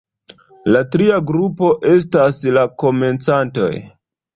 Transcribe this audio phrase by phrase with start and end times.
[0.75, 3.75] La tria grupo estas la komencantoj.